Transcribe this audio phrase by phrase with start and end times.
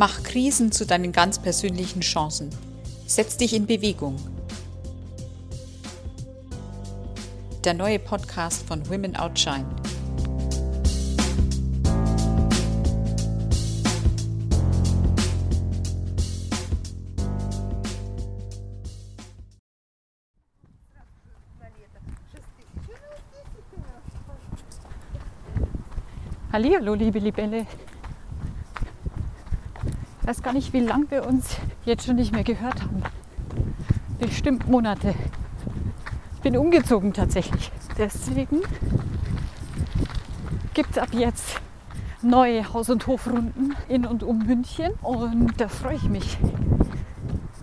[0.00, 2.48] Mach Krisen zu deinen ganz persönlichen Chancen.
[3.06, 4.16] Setz dich in Bewegung.
[7.64, 9.66] Der neue Podcast von Women Outshine.
[26.50, 27.66] Hallo, liebe Libelle.
[30.30, 33.02] Weiß gar nicht, wie lange wir uns jetzt schon nicht mehr gehört haben.
[34.20, 35.16] Bestimmt Monate.
[36.36, 37.72] Ich bin umgezogen tatsächlich.
[37.98, 38.60] Deswegen
[40.72, 41.60] gibt es ab jetzt
[42.22, 46.38] neue Haus- und Hofrunden in und um München und da freue ich mich.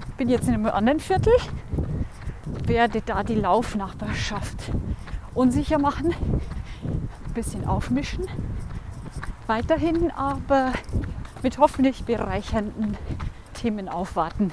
[0.10, 1.32] Ich bin jetzt in einem anderen Viertel,
[2.66, 4.74] werde da die Laufnachbarschaft
[5.34, 6.14] unsicher machen,
[6.84, 8.28] ein bisschen aufmischen
[9.48, 10.74] weiterhin aber
[11.44, 12.98] mit hoffentlich bereichernden
[13.54, 14.52] Themen aufwarten.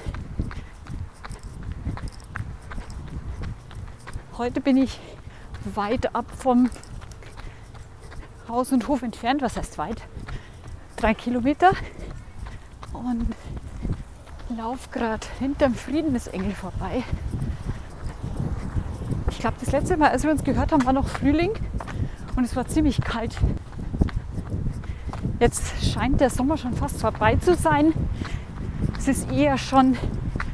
[4.37, 4.99] Heute bin ich
[5.63, 6.69] weit ab vom
[8.49, 9.41] Haus und Hof entfernt.
[9.41, 10.01] Was heißt weit?
[10.97, 11.71] Drei Kilometer.
[12.93, 13.33] Und
[14.55, 17.03] laufe gerade hinterm Friedensengel vorbei.
[19.29, 21.51] Ich glaube, das letzte Mal, als wir uns gehört haben, war noch Frühling
[22.35, 23.37] und es war ziemlich kalt.
[25.39, 27.93] Jetzt scheint der Sommer schon fast vorbei zu sein.
[28.97, 29.97] Es ist eher schon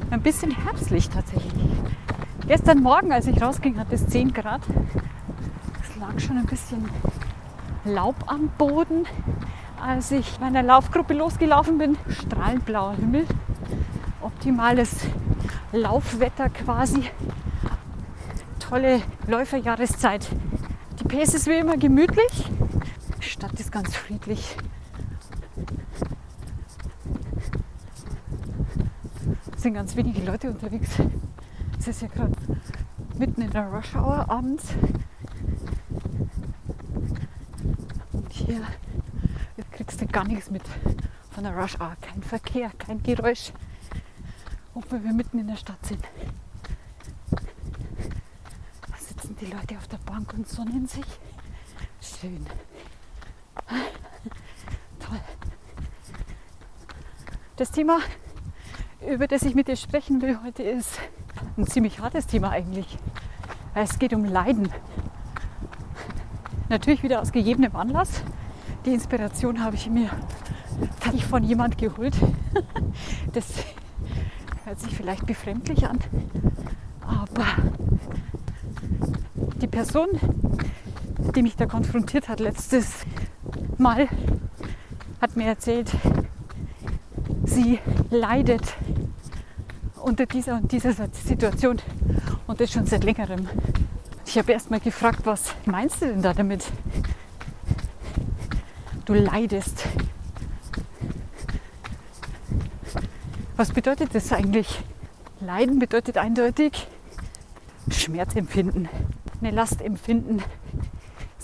[0.09, 1.53] ein bisschen herbstlich tatsächlich.
[2.47, 4.61] Gestern Morgen, als ich rausging, hatte es 10 Grad.
[5.83, 6.89] Es lag schon ein bisschen
[7.85, 9.05] Laub am Boden.
[9.79, 13.25] Als ich meiner Laufgruppe losgelaufen bin, strahlend blauer Himmel,
[14.21, 14.95] optimales
[15.71, 17.09] Laufwetter quasi,
[18.59, 20.27] tolle Läuferjahreszeit.
[20.99, 22.45] Die Pace ist wie immer gemütlich,
[23.71, 24.57] ganz friedlich.
[29.55, 30.89] Es sind ganz wenige Leute unterwegs.
[31.79, 32.33] Es ist ja gerade
[33.17, 34.65] mitten in der Rush Hour abends.
[38.11, 38.61] Und hier
[39.71, 40.63] kriegst du gar nichts mit
[41.31, 41.95] von der Rush Hour.
[42.01, 43.53] Kein Verkehr, kein Geräusch,
[44.73, 46.03] obwohl wir mitten in der Stadt sind.
[47.31, 51.05] Da sitzen die Leute auf der Bank und sonnen sich.
[52.01, 52.45] Schön.
[54.99, 55.19] Toll.
[57.57, 57.99] Das Thema
[59.07, 60.99] über das ich mit dir sprechen will heute, ist
[61.57, 62.97] ein ziemlich hartes Thema eigentlich.
[63.73, 64.69] Es geht um Leiden.
[66.69, 68.21] Natürlich wieder aus gegebenem Anlass.
[68.85, 70.09] Die Inspiration habe ich mir
[70.91, 72.15] tatsächlich von jemand geholt.
[73.33, 73.45] Das
[74.65, 75.99] hört sich vielleicht befremdlich an,
[77.01, 77.45] aber
[79.61, 80.07] die Person,
[81.31, 83.05] die mich da konfrontiert hat letztes
[83.77, 84.07] Mal,
[85.21, 85.91] hat mir erzählt,
[87.45, 88.75] sie leidet
[90.01, 91.79] unter dieser und dieser Situation
[92.47, 93.47] und das schon seit längerem.
[94.25, 96.65] Ich habe erst mal gefragt, was meinst du denn da damit?
[99.05, 99.87] Du leidest.
[103.57, 104.81] Was bedeutet das eigentlich?
[105.39, 106.87] Leiden bedeutet eindeutig
[107.89, 108.89] Schmerz empfinden,
[109.41, 110.43] eine Last empfinden.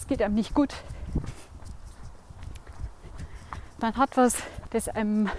[0.07, 0.73] Geht einem nicht gut.
[3.81, 4.37] Man hat was,
[4.69, 5.29] das einem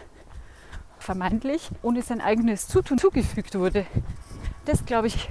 [0.99, 3.87] vermeintlich ohne sein eigenes Zutun zugefügt wurde.
[4.67, 5.31] Das, glaube ich,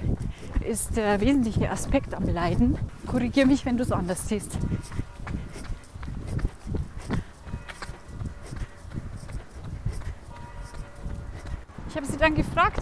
[0.66, 2.76] ist der wesentliche Aspekt am Leiden.
[3.06, 4.58] Korrigiere mich, wenn du es anders siehst.
[11.88, 12.80] Ich habe sie dann gefragt,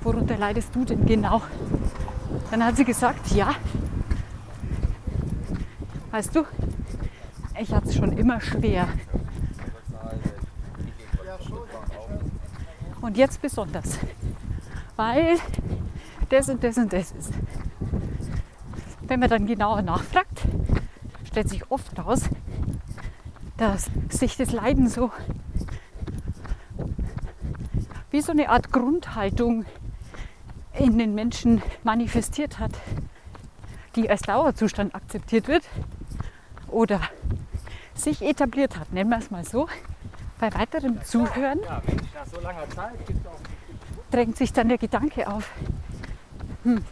[0.00, 1.42] worunter leidest du denn genau?
[2.50, 3.54] Dann hat sie gesagt, ja,
[6.10, 6.44] weißt du,
[7.58, 8.88] ich hatte es schon immer schwer.
[13.00, 13.98] Und jetzt besonders,
[14.96, 15.36] weil
[16.28, 17.32] das und das und das ist.
[19.02, 20.42] Wenn man dann genauer nachfragt,
[21.24, 22.22] stellt sich oft raus,
[23.56, 25.10] dass sich das Leiden so
[28.10, 29.64] wie so eine Art Grundhaltung
[30.78, 32.72] in den Menschen manifestiert hat,
[33.94, 35.64] die als Dauerzustand akzeptiert wird
[36.68, 37.00] oder
[37.94, 39.68] sich etabliert hat, nennen wir es mal so
[40.38, 41.60] bei weiterem Zuhören
[44.10, 45.50] drängt sich dann der Gedanke auf,
[46.62, 46.82] hm,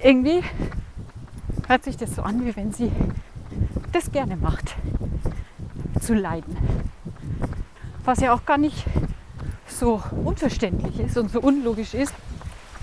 [0.00, 0.42] irgendwie
[1.66, 2.92] hört sich das so an, wie wenn sie
[3.92, 4.74] das gerne macht,
[6.00, 6.56] zu leiden.
[8.04, 8.84] Was ja auch gar nicht
[9.66, 12.14] so unverständlich ist und so unlogisch ist,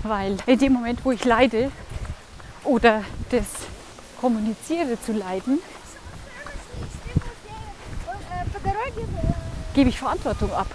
[0.02, 1.70] weil in dem Moment, wo ich leide
[2.64, 3.46] oder das
[4.20, 5.58] kommuniziere zu leiden,
[9.74, 10.66] gebe ich Verantwortung ab.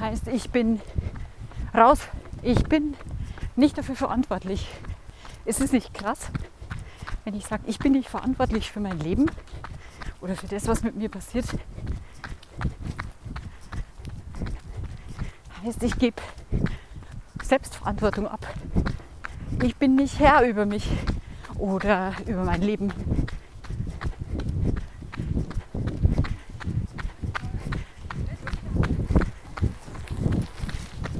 [0.00, 0.80] Heißt, ich bin
[1.74, 2.00] raus,
[2.42, 2.94] ich bin
[3.56, 4.68] nicht dafür verantwortlich.
[5.44, 6.30] Ist es nicht krass,
[7.24, 9.26] wenn ich sage, ich bin nicht verantwortlich für mein Leben
[10.20, 11.46] oder für das, was mit mir passiert?
[15.64, 16.22] Heißt, ich gebe
[17.42, 18.46] Selbstverantwortung ab.
[19.62, 20.86] Ich bin nicht Herr über mich
[21.56, 22.92] oder über mein Leben.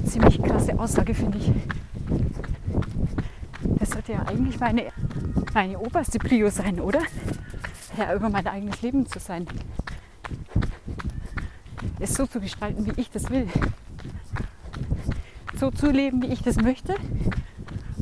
[0.05, 1.53] Ziemlich krasse Aussage, finde ich.
[3.79, 4.87] Das sollte ja eigentlich meine,
[5.53, 7.01] meine oberste Prio sein, oder?
[7.95, 9.47] Herr über mein eigenes Leben zu sein.
[12.01, 13.47] Es so zu gestalten, wie ich das will.
[15.61, 16.95] So zu leben, wie ich das möchte.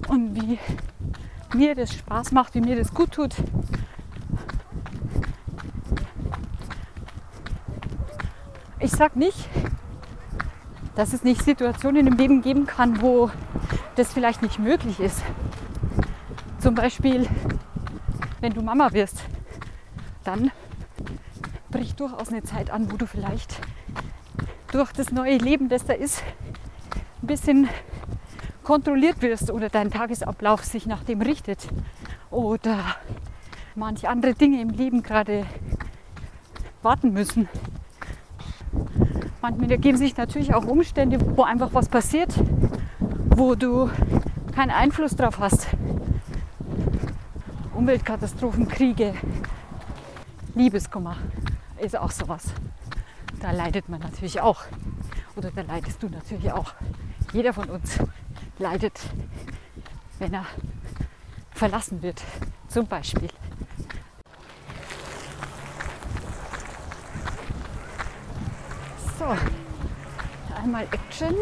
[0.07, 0.57] Und wie
[1.57, 3.35] mir das Spaß macht, wie mir das gut tut.
[8.79, 9.49] Ich sage nicht,
[10.97, 13.31] dass es nicht Situationen im Leben geben kann, wo
[13.95, 15.23] das vielleicht nicht möglich ist.
[16.59, 17.29] Zum Beispiel,
[18.41, 19.23] wenn du Mama wirst,
[20.25, 20.51] dann
[21.71, 23.61] bricht durchaus eine Zeit an, wo du vielleicht
[24.73, 26.23] durch das neue Leben, das da ist,
[27.23, 27.69] ein bisschen
[28.65, 31.69] kontrolliert wirst oder dein Tagesablauf sich nach dem richtet
[32.31, 32.79] oder
[33.75, 35.47] manche andere Dinge im Leben gerade
[36.83, 37.49] warten müssen.
[39.49, 42.35] Manchmal ergeben sich natürlich auch Umstände, wo einfach was passiert,
[43.27, 43.89] wo du
[44.53, 45.69] keinen Einfluss drauf hast.
[47.73, 49.15] Umweltkatastrophen, Kriege,
[50.57, 51.17] Liebeskummer
[51.81, 52.47] ist auch sowas.
[53.39, 54.65] Da leidet man natürlich auch.
[55.37, 56.75] Oder da leidest du natürlich auch.
[57.33, 58.01] Jeder von uns
[58.59, 58.99] leidet,
[60.19, 60.47] wenn er
[61.53, 62.21] verlassen wird,
[62.67, 63.29] zum Beispiel.
[69.27, 69.35] So,
[70.63, 71.35] einmal Action.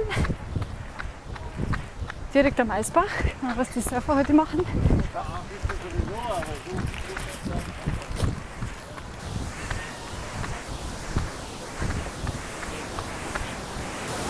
[2.32, 3.10] Direkt am Eisbach,
[3.56, 4.60] was die Surfer heute machen.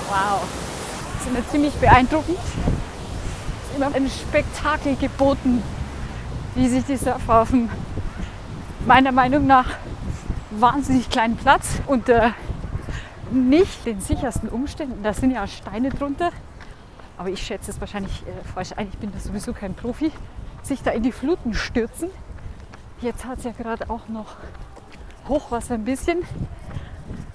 [0.08, 0.40] Wow,
[1.12, 2.38] das ist mir ziemlich beeindruckend
[3.76, 5.62] immer ein Spektakel geboten,
[6.56, 7.70] wie sich die Surfer auf dem
[8.84, 9.76] meiner Meinung nach
[10.50, 12.34] wahnsinnig kleinen Platz unter
[13.34, 16.30] nicht den sichersten Umständen, da sind ja Steine drunter,
[17.18, 20.10] aber ich schätze es wahrscheinlich äh, falsch ein, ich bin da sowieso kein Profi,
[20.62, 22.08] sich da in die Fluten stürzen.
[23.00, 24.36] Jetzt hat es ja gerade auch noch
[25.28, 26.22] Hochwasser ein bisschen,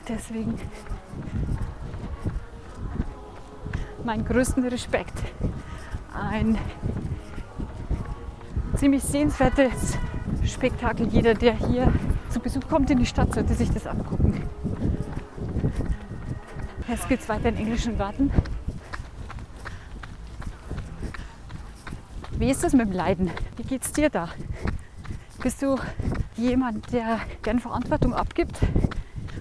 [0.08, 0.60] deswegen
[4.04, 5.14] meinen größten Respekt
[6.14, 6.58] ein
[8.76, 9.98] ziemlich sehenswertes
[10.46, 11.08] Spektakel.
[11.08, 11.92] Jeder, der hier
[12.30, 14.39] zu Besuch kommt in die Stadt, sollte sich das angucken.
[16.90, 18.32] Jetzt geht es weiter in englischen Garten.
[22.32, 23.30] Wie ist das mit dem Leiden?
[23.58, 24.30] Wie geht es dir da?
[25.44, 25.78] Bist du
[26.36, 28.58] jemand, der gern Verantwortung abgibt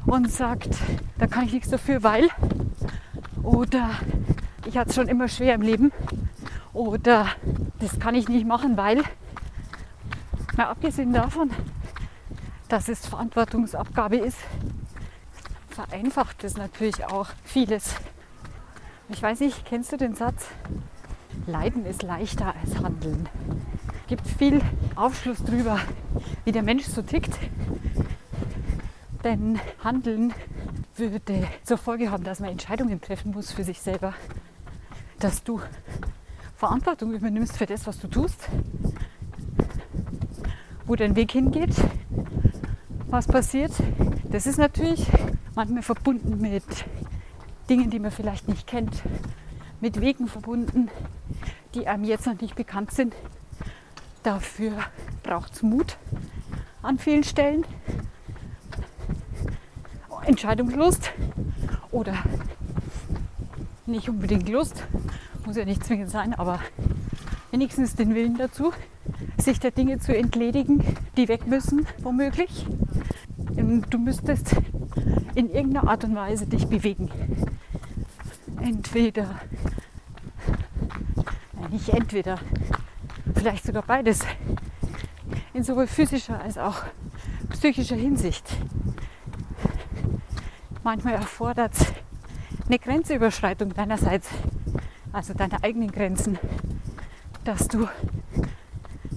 [0.04, 0.68] und sagt,
[1.16, 2.28] da kann ich nichts dafür, weil?
[3.42, 3.92] Oder
[4.66, 5.90] ich hatte es schon immer schwer im Leben
[6.74, 7.28] oder
[7.78, 9.02] das kann ich nicht machen, weil,
[10.54, 11.50] mal abgesehen davon,
[12.68, 14.38] dass es Verantwortungsabgabe ist,
[15.78, 17.94] vereinfacht es natürlich auch vieles.
[19.10, 20.48] Ich weiß nicht, kennst du den Satz?
[21.46, 23.28] Leiden ist leichter als Handeln.
[24.08, 24.60] Gibt viel
[24.96, 25.78] Aufschluss darüber,
[26.44, 27.32] wie der Mensch so tickt.
[29.22, 30.34] Denn Handeln
[30.96, 34.14] würde zur Folge haben, dass man Entscheidungen treffen muss für sich selber,
[35.20, 35.60] dass du
[36.56, 38.48] Verantwortung übernimmst für das, was du tust,
[40.86, 41.76] wo dein Weg hingeht,
[43.10, 43.70] was passiert.
[44.24, 45.06] Das ist natürlich
[45.58, 46.62] manchmal verbunden mit
[47.68, 49.02] Dingen, die man vielleicht nicht kennt,
[49.80, 50.88] mit Wegen verbunden,
[51.74, 53.12] die einem jetzt noch nicht bekannt sind.
[54.22, 54.70] Dafür
[55.24, 55.96] braucht es Mut
[56.80, 57.64] an vielen Stellen,
[60.26, 61.10] Entscheidungslust
[61.90, 62.14] oder
[63.86, 64.86] nicht unbedingt Lust,
[65.44, 66.60] muss ja nicht zwingend sein, aber
[67.50, 68.72] wenigstens den Willen dazu,
[69.38, 70.84] sich der Dinge zu entledigen,
[71.16, 72.64] die weg müssen, womöglich.
[73.90, 74.54] Du müsstest
[75.38, 77.08] in irgendeiner Art und Weise dich bewegen.
[78.60, 79.38] Entweder,
[81.70, 82.40] nicht entweder,
[83.36, 84.22] vielleicht sogar beides,
[85.54, 86.82] in sowohl physischer als auch
[87.50, 88.44] psychischer Hinsicht.
[90.82, 91.86] Manchmal erfordert es
[92.66, 94.30] eine Grenzüberschreitung deinerseits
[95.12, 96.36] also deine eigenen Grenzen,
[97.44, 97.86] dass du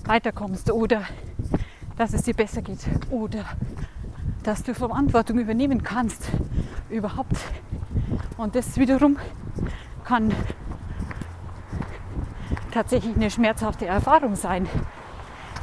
[0.06, 1.02] weiterkommst oder
[1.98, 3.44] dass es dir besser geht oder
[4.44, 6.30] dass du Verantwortung übernehmen kannst.
[6.90, 7.38] Überhaupt.
[8.38, 9.18] Und das wiederum
[10.04, 10.34] kann
[12.72, 14.68] tatsächlich eine schmerzhafte Erfahrung sein.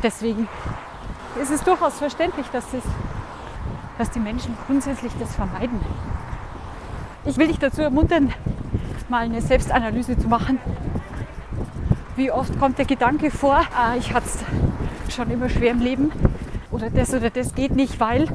[0.03, 0.49] Deswegen
[1.41, 2.83] ist es durchaus verständlich, dass, das,
[3.99, 5.81] dass die Menschen grundsätzlich das vermeiden.
[7.25, 8.33] Ich will dich dazu ermuntern,
[9.09, 10.59] mal eine Selbstanalyse zu machen.
[12.17, 16.13] Wie oft kommt der Gedanke vor, ah, ich hatte es schon immer schwer im Leben
[16.71, 18.29] oder das oder das geht nicht, weil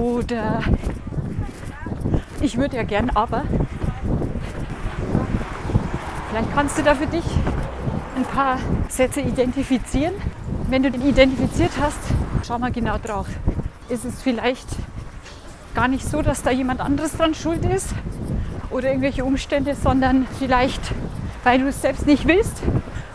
[0.00, 0.62] oder
[2.40, 3.44] ich würde ja gern, aber
[6.30, 7.24] vielleicht kannst du da für dich
[8.16, 10.14] ein paar Sätze identifizieren.
[10.68, 11.98] Wenn du den identifiziert hast,
[12.46, 13.26] schau mal genau drauf.
[13.88, 14.68] Ist es vielleicht
[15.74, 17.88] gar nicht so, dass da jemand anderes dran schuld ist
[18.70, 20.80] oder irgendwelche Umstände, sondern vielleicht,
[21.44, 22.62] weil du es selbst nicht willst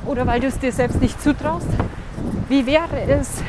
[0.06, 1.68] oder weil du es dir selbst nicht zutraust?
[2.48, 3.42] Wie wäre es,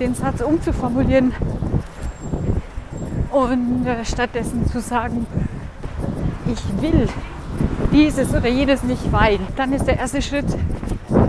[0.00, 1.32] den Satz umzuformulieren
[3.30, 5.26] und äh, stattdessen zu sagen,
[6.46, 7.08] ich will
[7.92, 9.38] dieses oder jenes nicht, weil.
[9.56, 10.46] Dann ist der erste Schritt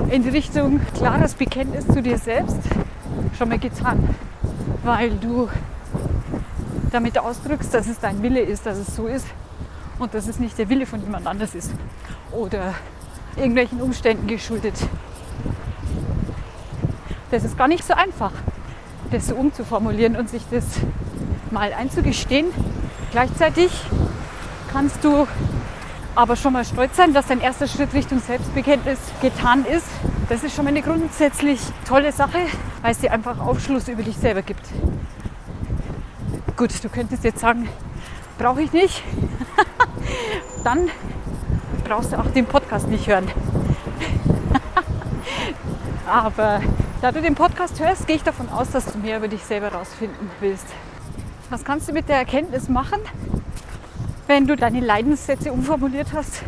[0.09, 2.59] in die Richtung klares Bekenntnis zu dir selbst
[3.37, 4.15] schon mal getan,
[4.83, 5.49] weil du
[6.91, 9.27] damit ausdrückst, dass es dein Wille ist, dass es so ist
[9.99, 11.71] und dass es nicht der Wille von jemand anders ist
[12.31, 12.73] oder
[13.35, 14.73] irgendwelchen Umständen geschuldet.
[17.31, 18.31] Das ist gar nicht so einfach,
[19.11, 20.65] das so umzuformulieren und sich das
[21.51, 22.47] mal einzugestehen.
[23.11, 23.71] Gleichzeitig
[24.71, 25.27] kannst du
[26.15, 29.85] aber schon mal stolz sein, dass dein erster Schritt Richtung Selbstbekenntnis getan ist.
[30.27, 32.39] Das ist schon mal eine grundsätzlich tolle Sache,
[32.81, 34.63] weil es dir einfach Aufschluss über dich selber gibt.
[36.57, 37.69] Gut, du könntest jetzt sagen,
[38.37, 39.01] brauche ich nicht.
[40.63, 40.89] Dann
[41.85, 43.27] brauchst du auch den Podcast nicht hören.
[46.05, 46.61] Aber
[47.01, 49.71] da du den Podcast hörst, gehe ich davon aus, dass du mehr über dich selber
[49.71, 50.65] rausfinden willst.
[51.49, 52.99] Was kannst du mit der Erkenntnis machen,
[54.27, 56.43] wenn du deine Leidenssätze umformuliert hast?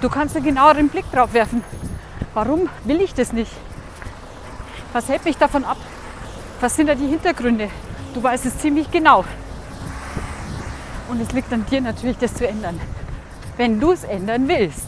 [0.00, 1.64] Du kannst einen genaueren Blick drauf werfen.
[2.32, 3.50] Warum will ich das nicht?
[4.92, 5.78] Was hält mich davon ab?
[6.60, 7.70] Was sind da die Hintergründe?
[8.14, 9.24] Du weißt es ziemlich genau.
[11.08, 12.80] Und es liegt an dir natürlich, das zu ändern.
[13.56, 14.86] Wenn du es ändern willst,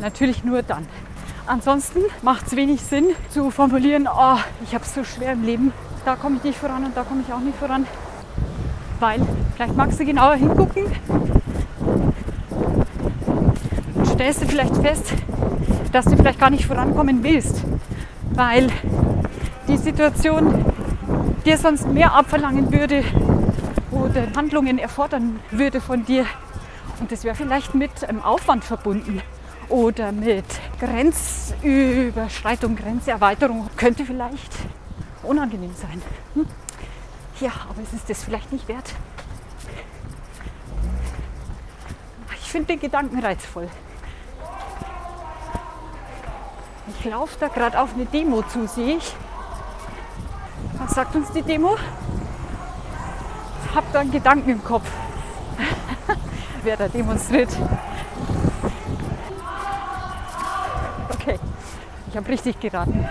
[0.00, 0.88] natürlich nur dann.
[1.46, 5.72] Ansonsten macht es wenig Sinn zu formulieren, oh, ich habe es so schwer im Leben,
[6.04, 7.86] da komme ich nicht voran und da komme ich auch nicht voran.
[8.98, 9.20] Weil
[9.54, 10.84] vielleicht magst du genauer hingucken
[13.94, 15.12] und stellst du vielleicht fest,
[15.92, 17.64] dass du vielleicht gar nicht vorankommen willst,
[18.34, 18.68] weil
[19.68, 20.64] die Situation
[21.44, 23.02] dir sonst mehr abverlangen würde
[23.90, 26.26] oder Handlungen erfordern würde von dir.
[27.00, 29.22] Und das wäre vielleicht mit einem Aufwand verbunden
[29.68, 30.44] oder mit
[30.80, 33.68] Grenzüberschreitung, Grenzerweiterung.
[33.76, 34.52] Könnte vielleicht
[35.22, 36.02] unangenehm sein.
[36.34, 36.46] Hm?
[37.40, 38.94] Ja, aber es ist das vielleicht nicht wert.
[42.42, 43.68] Ich finde den Gedanken reizvoll.
[46.88, 49.14] Ich laufe da gerade auf eine Demo zu, sehe ich.
[50.78, 51.76] Was sagt uns die Demo?
[53.74, 54.90] Hab da einen Gedanken im Kopf,
[56.62, 57.50] wer da demonstriert.
[61.10, 61.38] Okay,
[62.08, 63.08] ich habe richtig geraten.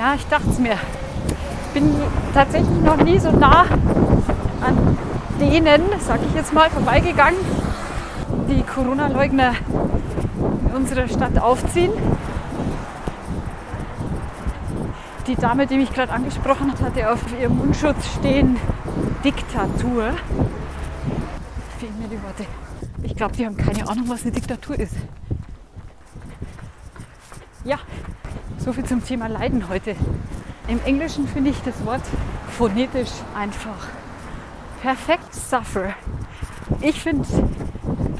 [0.00, 0.72] Ja, ich dachte es mir.
[0.72, 1.94] Ich bin
[2.32, 3.66] tatsächlich noch nie so nah
[4.62, 4.96] an
[5.38, 7.38] denen, sag ich jetzt mal, vorbeigegangen,
[8.48, 9.52] die Corona-Leugner
[10.64, 11.92] in unserer Stadt aufziehen.
[15.26, 18.56] Die Dame, die mich gerade angesprochen hat, hatte auf ihrem Mundschutz stehen
[19.22, 20.14] Diktatur.
[21.78, 22.46] Fehlen mir die Worte.
[23.02, 24.94] Ich glaube, die haben keine Ahnung, was eine Diktatur ist.
[27.64, 27.76] Ja,
[28.60, 29.96] so viel zum Thema Leiden heute.
[30.68, 32.02] Im Englischen finde ich das Wort
[32.58, 33.88] phonetisch einfach.
[34.82, 35.94] Perfekt suffer.
[36.80, 37.26] Ich finde,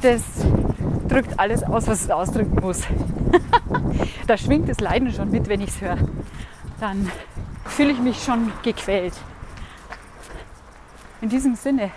[0.01, 0.23] das
[1.09, 2.83] drückt alles aus, was es ausdrücken muss.
[4.27, 5.99] da schwingt das Leiden schon mit, wenn ich es höre.
[6.81, 7.11] Dann
[7.67, 9.15] fühle ich mich schon gequält.
[11.21, 11.91] In diesem Sinne,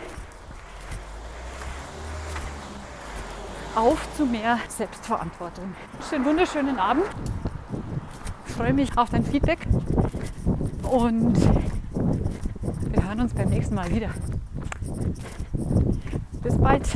[3.76, 5.74] auf zu mehr Selbstverantwortung.
[6.10, 7.06] Schönen wunderschönen Abend.
[8.54, 9.58] Ich freue mich auf dein Feedback
[10.84, 11.36] und
[12.92, 14.10] wir hören uns beim nächsten Mal wieder.
[16.44, 16.88] Bis bald.